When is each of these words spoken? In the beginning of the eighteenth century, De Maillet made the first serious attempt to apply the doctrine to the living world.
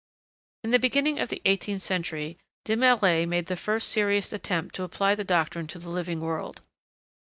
In 0.63 0.71
the 0.71 0.79
beginning 0.79 1.19
of 1.19 1.29
the 1.29 1.43
eighteenth 1.45 1.83
century, 1.83 2.39
De 2.63 2.75
Maillet 2.75 3.27
made 3.29 3.45
the 3.45 3.55
first 3.55 3.89
serious 3.89 4.33
attempt 4.33 4.73
to 4.73 4.81
apply 4.83 5.13
the 5.13 5.23
doctrine 5.23 5.67
to 5.67 5.77
the 5.77 5.91
living 5.91 6.21
world. 6.21 6.63